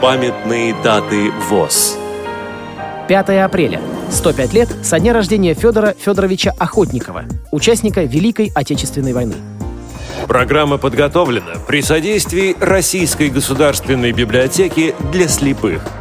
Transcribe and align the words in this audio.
Памятные 0.00 0.74
даты 0.82 1.30
ВОЗ. 1.50 1.98
5 3.06 3.28
апреля. 3.44 3.82
105 4.10 4.54
лет 4.54 4.68
со 4.82 4.98
дня 4.98 5.12
рождения 5.12 5.52
Федора 5.52 5.94
Федоровича 5.98 6.54
Охотникова, 6.58 7.24
участника 7.50 8.04
Великой 8.04 8.50
Отечественной 8.54 9.12
войны. 9.12 9.34
Программа 10.26 10.78
подготовлена 10.78 11.52
при 11.66 11.82
содействии 11.82 12.56
Российской 12.58 13.28
государственной 13.28 14.12
библиотеки 14.12 14.94
для 15.12 15.28
слепых– 15.28 15.82